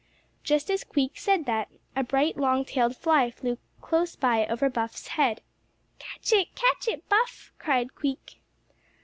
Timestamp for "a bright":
1.95-2.35